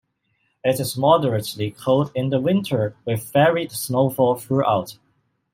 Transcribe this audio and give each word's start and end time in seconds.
It 0.63 0.79
is 0.79 0.97
moderately 0.97 1.69
cold 1.69 2.11
in 2.15 2.29
the 2.29 2.39
winter 2.41 2.95
with 3.05 3.31
varied 3.31 3.71
snowfall 3.71 4.33
throughout. 4.33 4.97